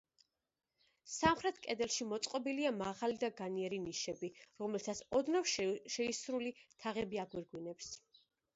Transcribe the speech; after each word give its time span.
სამხრეთ 1.15 1.59
კედელში 1.65 2.07
მოწყობილია 2.13 2.71
მაღალი 2.79 3.19
და 3.25 3.29
განიერი 3.43 3.79
ნიშები, 3.85 4.31
რომლებსაც 4.63 5.05
ოდნავ 5.21 5.55
შეისრული 5.59 6.57
თაღები 6.87 7.25
აგვირგვინებს. 7.29 7.95